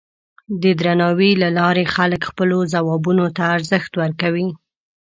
د 0.61 0.63
درناوي 0.79 1.31
له 1.43 1.49
لارې 1.59 1.83
خلک 1.95 2.21
خپلو 2.29 2.57
ځوابونو 2.73 3.25
ته 3.35 3.43
ارزښت 3.57 3.91
ورکوي. 4.01 4.49